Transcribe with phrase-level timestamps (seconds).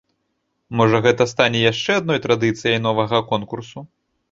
[0.79, 3.89] Можа, гэта стане яшчэ адной традыцыяй новага конкурсу?